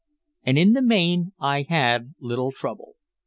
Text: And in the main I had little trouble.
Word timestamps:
And 0.43 0.57
in 0.57 0.73
the 0.73 0.81
main 0.81 1.33
I 1.39 1.61
had 1.69 2.15
little 2.19 2.51
trouble. 2.51 2.95